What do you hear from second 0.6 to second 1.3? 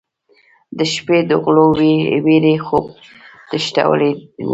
د شپې